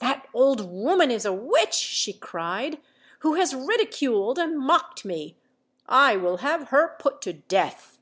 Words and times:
"That 0.00 0.28
old 0.34 0.70
woman 0.70 1.10
is 1.10 1.24
a 1.24 1.32
witch," 1.32 1.72
she 1.72 2.12
cried, 2.12 2.82
"who 3.20 3.32
has 3.36 3.54
ridiculed 3.54 4.38
and 4.38 4.58
mocked 4.58 5.06
me. 5.06 5.38
I 5.88 6.18
will 6.18 6.36
have 6.44 6.68
her 6.68 6.96
put 6.98 7.22
to 7.22 7.32
death." 7.32 7.98